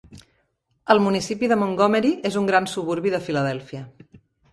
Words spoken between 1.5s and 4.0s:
de Montgomery és un gran suburbi de Filadèlfia.